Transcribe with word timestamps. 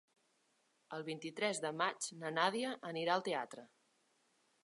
El 0.95 1.03
vint-i-tres 1.09 1.59
de 1.65 1.73
maig 1.81 2.09
na 2.23 2.33
Nàdia 2.39 2.73
anirà 2.93 3.17
al 3.17 3.25
teatre. 3.31 3.67